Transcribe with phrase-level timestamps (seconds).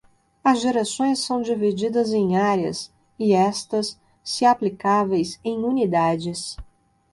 [0.43, 6.57] As direções são divididas em áreas, e estas, se aplicáveis, em unidades.